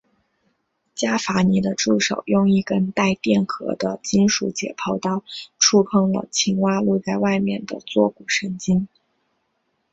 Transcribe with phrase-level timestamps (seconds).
[0.95, 5.23] 伽伐尼的助手用一根带电荷的金属解剖刀
[5.59, 8.87] 触碰了青蛙露在外面的坐骨神经。